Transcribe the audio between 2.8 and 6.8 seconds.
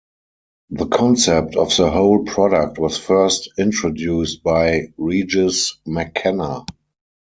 first introduced by Regis McKenna.